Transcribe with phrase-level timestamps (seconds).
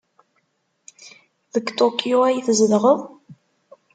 [1.53, 2.99] Deg Tokyo ay tzedɣeḍ?